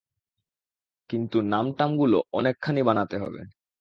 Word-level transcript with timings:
কিন্তু 1.09 1.37
নামটামগুলো 1.47 2.17
অনেকখানি 2.33 2.81
বানাতে 2.83 3.15
হবে। 3.17 3.41